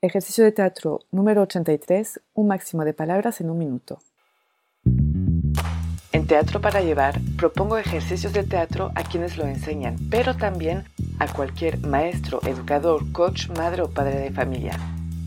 Ejercicio 0.00 0.44
de 0.44 0.52
teatro 0.52 1.00
número 1.10 1.42
83. 1.42 2.20
Un 2.34 2.46
máximo 2.46 2.84
de 2.84 2.94
palabras 2.94 3.40
en 3.40 3.50
un 3.50 3.58
minuto. 3.58 3.98
En 6.12 6.24
Teatro 6.28 6.60
para 6.60 6.82
Llevar 6.82 7.18
propongo 7.36 7.78
ejercicios 7.78 8.32
de 8.32 8.44
teatro 8.44 8.92
a 8.94 9.02
quienes 9.02 9.36
lo 9.36 9.44
enseñan, 9.44 9.96
pero 10.08 10.36
también 10.36 10.84
a 11.18 11.26
cualquier 11.26 11.84
maestro, 11.84 12.38
educador, 12.46 13.10
coach, 13.10 13.48
madre 13.56 13.82
o 13.82 13.90
padre 13.90 14.20
de 14.20 14.30
familia. 14.30 14.78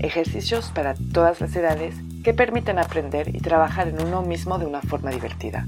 Ejercicios 0.00 0.70
para 0.70 0.94
todas 1.14 1.40
las 1.40 1.56
edades 1.56 1.94
que 2.22 2.34
permiten 2.34 2.78
aprender 2.78 3.34
y 3.34 3.38
trabajar 3.38 3.88
en 3.88 4.02
uno 4.02 4.20
mismo 4.20 4.58
de 4.58 4.66
una 4.66 4.82
forma 4.82 5.10
divertida. 5.10 5.64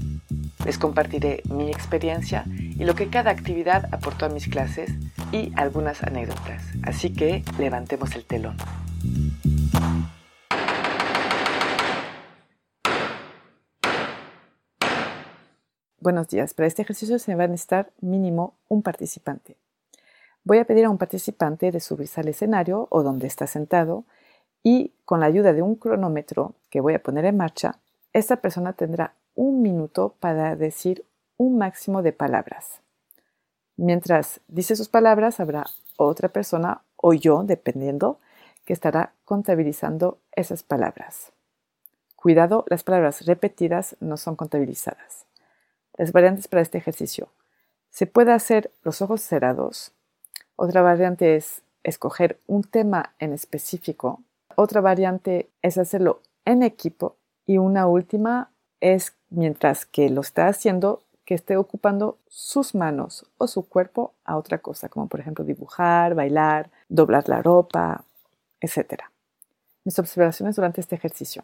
Les 0.63 0.77
compartiré 0.77 1.41
mi 1.49 1.71
experiencia 1.71 2.45
y 2.47 2.83
lo 2.83 2.93
que 2.93 3.09
cada 3.09 3.31
actividad 3.31 3.89
aportó 3.91 4.27
a 4.27 4.29
mis 4.29 4.47
clases 4.47 4.91
y 5.31 5.51
algunas 5.55 6.03
anécdotas. 6.03 6.63
Así 6.83 7.11
que 7.11 7.43
levantemos 7.57 8.15
el 8.15 8.25
telón. 8.25 8.57
Buenos 16.01 16.29
días. 16.29 16.55
Para 16.55 16.65
este 16.65 16.81
ejercicio 16.81 17.19
se 17.19 17.35
va 17.35 17.43
a 17.43 17.47
necesitar 17.47 17.91
mínimo 18.01 18.55
un 18.67 18.81
participante. 18.81 19.55
Voy 20.43 20.57
a 20.57 20.65
pedir 20.65 20.85
a 20.85 20.89
un 20.89 20.97
participante 20.97 21.71
de 21.71 21.79
subirse 21.79 22.19
al 22.19 22.27
escenario 22.27 22.87
o 22.89 23.03
donde 23.03 23.27
está 23.27 23.45
sentado 23.45 24.05
y 24.63 24.95
con 25.05 25.19
la 25.19 25.27
ayuda 25.27 25.53
de 25.53 25.61
un 25.61 25.75
cronómetro 25.75 26.55
que 26.71 26.81
voy 26.81 26.95
a 26.95 27.03
poner 27.03 27.25
en 27.25 27.37
marcha, 27.37 27.77
esta 28.13 28.37
persona 28.37 28.73
tendrá 28.73 29.13
un 29.35 29.61
minuto 29.61 30.15
para 30.19 30.55
decir 30.55 31.05
un 31.37 31.59
máximo 31.59 32.01
de 32.01 32.13
palabras. 32.13 32.81
Mientras 33.77 34.41
dice 34.47 34.75
sus 34.75 34.89
palabras, 34.89 35.39
habrá 35.39 35.67
otra 35.97 36.29
persona 36.29 36.81
o 36.95 37.13
yo, 37.13 37.43
dependiendo, 37.43 38.19
que 38.65 38.73
estará 38.73 39.13
contabilizando 39.23 40.17
esas 40.31 40.63
palabras. 40.63 41.31
Cuidado, 42.15 42.65
las 42.69 42.83
palabras 42.83 43.23
repetidas 43.27 43.97
no 43.99 44.17
son 44.17 44.35
contabilizadas. 44.35 45.27
Las 45.97 46.11
variantes 46.11 46.47
para 46.47 46.61
este 46.61 46.77
ejercicio. 46.77 47.29
Se 47.89 48.07
puede 48.07 48.31
hacer 48.31 48.71
los 48.83 49.01
ojos 49.01 49.21
cerrados. 49.21 49.91
Otra 50.55 50.81
variante 50.81 51.35
es 51.35 51.61
escoger 51.83 52.39
un 52.47 52.63
tema 52.63 53.13
en 53.19 53.33
específico. 53.33 54.21
Otra 54.55 54.81
variante 54.81 55.49
es 55.61 55.77
hacerlo 55.77 56.21
en 56.45 56.63
equipo. 56.63 57.17
Y 57.45 57.57
una 57.57 57.87
última 57.87 58.51
es, 58.79 59.13
mientras 59.29 59.85
que 59.85 60.09
lo 60.09 60.21
está 60.21 60.47
haciendo, 60.47 61.03
que 61.25 61.35
esté 61.35 61.57
ocupando 61.57 62.17
sus 62.27 62.75
manos 62.75 63.25
o 63.37 63.47
su 63.47 63.67
cuerpo 63.67 64.13
a 64.25 64.37
otra 64.37 64.57
cosa, 64.57 64.89
como 64.89 65.07
por 65.07 65.19
ejemplo 65.19 65.45
dibujar, 65.45 66.15
bailar, 66.15 66.69
doblar 66.89 67.29
la 67.29 67.41
ropa, 67.41 68.03
etc. 68.59 69.03
Mis 69.83 69.97
observaciones 69.99 70.55
durante 70.55 70.81
este 70.81 70.95
ejercicio. 70.95 71.43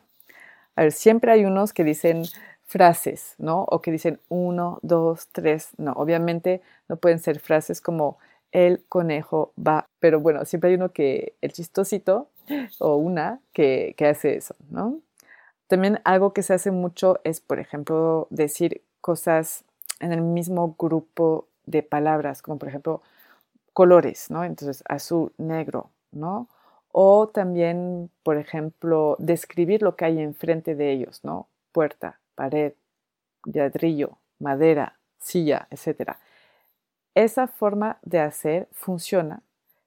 A 0.77 0.83
ver, 0.83 0.91
siempre 0.91 1.31
hay 1.31 1.43
unos 1.43 1.73
que 1.73 1.83
dicen 1.83 2.23
frases, 2.65 3.33
¿no? 3.39 3.63
O 3.63 3.81
que 3.81 3.91
dicen 3.91 4.19
uno, 4.29 4.77
dos, 4.83 5.27
tres. 5.31 5.71
No, 5.77 5.93
obviamente 5.93 6.61
no 6.87 6.97
pueden 6.97 7.17
ser 7.19 7.39
frases 7.39 7.81
como 7.81 8.19
el 8.51 8.83
conejo 8.87 9.53
va, 9.57 9.87
pero 9.99 10.19
bueno, 10.21 10.45
siempre 10.45 10.69
hay 10.69 10.75
uno 10.75 10.91
que, 10.93 11.33
el 11.41 11.51
chistosito 11.51 12.29
o 12.79 12.95
una 12.95 13.39
que, 13.53 13.95
que 13.97 14.05
hace 14.07 14.35
eso, 14.37 14.55
¿no? 14.69 14.99
También 15.67 15.99
algo 16.05 16.33
que 16.33 16.43
se 16.43 16.53
hace 16.53 16.71
mucho 16.71 17.19
es, 17.23 17.41
por 17.41 17.59
ejemplo, 17.59 18.27
decir 18.29 18.83
cosas 19.01 19.65
en 19.99 20.13
el 20.13 20.21
mismo 20.21 20.75
grupo 20.79 21.47
de 21.65 21.83
palabras, 21.83 22.41
como 22.43 22.59
por 22.59 22.69
ejemplo 22.69 23.01
colores, 23.73 24.29
¿no? 24.31 24.43
Entonces, 24.43 24.83
azul, 24.87 25.33
negro, 25.37 25.91
¿no? 26.11 26.47
O 26.99 27.27
también, 27.27 28.09
por 28.23 28.37
ejemplo, 28.37 29.17
describir 29.19 29.83
lo 29.83 29.95
que 29.95 30.05
hay 30.05 30.19
enfrente 30.19 30.73
de 30.73 30.91
ellos, 30.91 31.23
¿no? 31.23 31.47
Puerta, 31.71 32.19
pared, 32.33 32.73
ladrillo, 33.45 34.17
madera, 34.39 34.97
silla, 35.19 35.67
etc. 35.69 36.17
Esa 37.13 37.45
forma 37.45 37.99
de 38.01 38.19
hacer 38.19 38.67
funciona, 38.71 39.43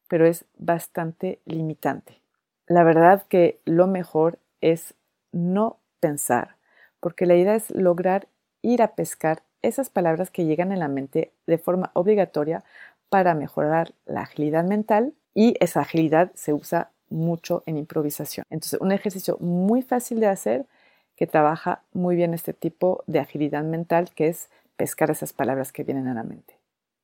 pero 0.08 0.24
es 0.24 0.44
bastante 0.56 1.40
limitante. 1.46 2.20
La 2.68 2.84
verdad 2.84 3.24
que 3.28 3.58
lo 3.64 3.88
mejor 3.88 4.38
es 4.60 4.94
no 5.32 5.78
pensar, 5.98 6.54
porque 7.00 7.26
la 7.26 7.34
idea 7.34 7.56
es 7.56 7.72
lograr 7.72 8.28
ir 8.62 8.82
a 8.82 8.94
pescar 8.94 9.42
esas 9.62 9.90
palabras 9.90 10.30
que 10.30 10.44
llegan 10.44 10.70
en 10.70 10.78
la 10.78 10.86
mente 10.86 11.32
de 11.48 11.58
forma 11.58 11.90
obligatoria 11.94 12.62
para 13.08 13.34
mejorar 13.34 13.94
la 14.06 14.20
agilidad 14.20 14.62
mental 14.62 15.12
y 15.34 15.56
esa 15.58 15.80
agilidad 15.80 16.30
se 16.34 16.52
usa 16.52 16.92
mucho 17.10 17.62
en 17.66 17.76
improvisación. 17.76 18.46
Entonces, 18.50 18.80
un 18.80 18.92
ejercicio 18.92 19.36
muy 19.40 19.82
fácil 19.82 20.20
de 20.20 20.26
hacer 20.26 20.66
que 21.16 21.26
trabaja 21.26 21.82
muy 21.92 22.16
bien 22.16 22.32
este 22.32 22.54
tipo 22.54 23.04
de 23.06 23.18
agilidad 23.18 23.62
mental 23.62 24.10
que 24.14 24.28
es 24.28 24.48
pescar 24.76 25.10
esas 25.10 25.32
palabras 25.34 25.72
que 25.72 25.84
vienen 25.84 26.08
a 26.08 26.14
la 26.14 26.22
mente. 26.22 26.54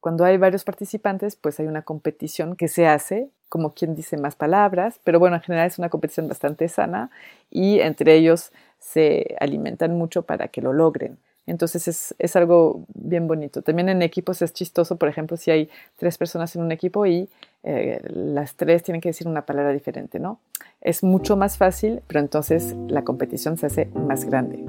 Cuando 0.01 0.25
hay 0.25 0.39
varios 0.39 0.65
participantes, 0.65 1.37
pues 1.37 1.59
hay 1.61 1.67
una 1.67 1.83
competición 1.83 2.57
que 2.57 2.69
se 2.69 2.87
hace, 2.87 3.29
como 3.49 3.75
quien 3.75 3.95
dice 3.95 4.17
más 4.17 4.37
palabras, 4.37 5.01
pero 5.05 5.19
bueno, 5.19 5.37
en 5.37 5.43
general 5.43 5.67
es 5.67 5.79
una 5.79 5.89
competición 5.89 6.29
bastante 6.29 6.69
sana 6.69 7.11
y 7.51 7.81
entre 7.81 8.15
ellos 8.15 8.53
se 8.79 9.37
alimentan 9.41 9.99
mucho 9.99 10.23
para 10.23 10.49
que 10.49 10.63
lo 10.63 10.73
logren. 10.73 11.19
Entonces 11.47 12.15
es, 12.19 12.37
algo 12.37 12.85
bien 12.95 13.29
bonito. 13.29 13.63
También 13.63 13.89
en 13.89 14.03
equipos 14.03 14.43
es 14.43 14.53
chistoso, 14.53 14.97
por 14.97 15.09
ejemplo, 15.09 15.37
si 15.37 15.51
hay 15.51 15.71
tres 15.97 16.19
personas 16.19 16.57
en 16.57 16.63
un 16.63 16.73
equipo 16.73 17.07
y 17.07 17.29
eh, 17.63 18.01
las 18.09 18.55
tres 18.57 18.83
tienen 18.83 19.01
que 19.01 19.11
decir 19.11 19.29
una 19.29 19.47
palabra 19.47 19.73
diferente, 19.73 20.19
¿no? 20.19 20.41
Es 20.81 21.03
mucho 21.03 21.37
más 21.37 21.57
fácil, 21.57 22.03
pero 22.09 22.21
entonces 22.21 22.75
la 22.89 23.05
competición 23.05 23.59
se 23.59 23.67
hace 23.67 23.87
más 23.87 24.25
grande. 24.25 24.65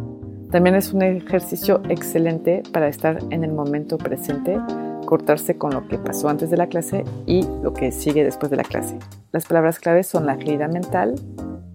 También 0.52 0.76
es 0.76 0.94
un 0.94 1.02
ejercicio 1.02 1.82
excelente 1.90 2.64
para 2.72 2.88
estar 2.88 3.20
en 3.32 3.44
el 3.44 3.52
momento 3.52 3.98
presente, 3.98 4.58
cortarse 5.06 5.58
con 5.58 5.74
lo 5.74 5.88
que 5.88 5.98
pasó 5.98 6.30
antes 6.30 6.50
de 6.50 6.58
la 6.58 6.68
clase 6.68 7.04
y 7.26 7.44
lo 7.62 7.74
que 7.74 7.92
sigue 7.92 8.24
después 8.24 8.50
de 8.50 8.58
la 8.58 8.64
clase. 8.64 8.98
Las 9.32 9.46
palabras 9.46 9.80
claves 9.80 10.08
son 10.08 10.26
la 10.26 10.34
agilidad 10.34 10.70
mental, 10.70 11.16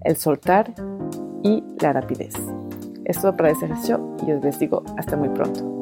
el 0.05 0.17
soltar 0.17 0.73
y 1.43 1.63
la 1.81 1.93
rapidez. 1.93 2.35
Es 3.05 3.21
todo 3.21 3.37
para 3.37 3.51
este 3.51 3.67
ejercicio 3.67 4.17
y 4.27 4.33
os 4.33 4.43
les 4.43 4.59
digo 4.59 4.83
hasta 4.97 5.17
muy 5.17 5.29
pronto. 5.29 5.73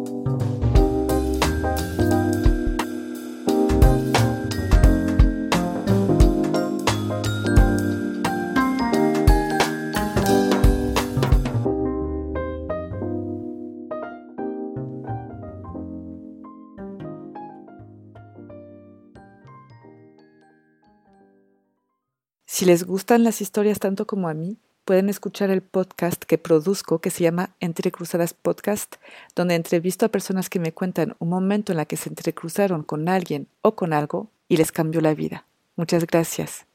Si 22.60 22.66
les 22.66 22.84
gustan 22.84 23.24
las 23.24 23.40
historias 23.40 23.78
tanto 23.78 24.06
como 24.06 24.28
a 24.28 24.34
mí, 24.34 24.58
pueden 24.90 25.08
escuchar 25.08 25.50
el 25.50 25.62
podcast 25.62 26.24
que 26.24 26.36
produzco 26.36 26.98
que 26.98 27.10
se 27.10 27.22
llama 27.22 27.50
Entre 27.60 27.92
Cruzadas 27.92 28.34
Podcast, 28.34 28.96
donde 29.36 29.54
entrevisto 29.54 30.04
a 30.04 30.08
personas 30.08 30.50
que 30.50 30.58
me 30.58 30.72
cuentan 30.72 31.14
un 31.20 31.28
momento 31.28 31.70
en 31.70 31.76
la 31.76 31.84
que 31.84 31.96
se 31.96 32.08
entrecruzaron 32.08 32.82
con 32.82 33.08
alguien 33.08 33.46
o 33.62 33.76
con 33.76 33.92
algo 33.92 34.26
y 34.48 34.56
les 34.56 34.72
cambió 34.72 35.00
la 35.00 35.14
vida. 35.14 35.46
Muchas 35.76 36.04
gracias. 36.06 36.66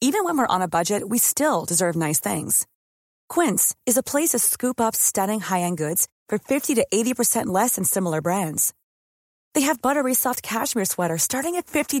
Even 0.00 0.24
when 0.24 0.36
we're 0.36 0.48
on 0.48 0.62
a 0.62 0.66
budget, 0.66 1.08
we 1.08 1.18
still 1.18 1.64
deserve 1.64 1.94
nice 1.94 2.18
things. 2.18 2.66
Quince 3.28 3.72
is 3.86 3.96
a 3.96 4.02
place 4.02 4.30
to 4.30 4.40
scoop 4.40 4.80
up 4.80 4.96
stunning 4.96 5.42
high-end 5.42 5.78
goods 5.78 6.08
for 6.28 6.38
50 6.38 6.74
to 6.74 6.84
80% 6.92 7.46
less 7.46 7.76
than 7.76 7.84
similar 7.84 8.20
brands. 8.20 8.74
They 9.54 9.62
have 9.68 9.80
buttery 9.80 10.14
soft 10.14 10.42
cashmere 10.42 10.86
sweaters 10.86 11.22
starting 11.22 11.54
at 11.54 11.66
$50 11.66 12.00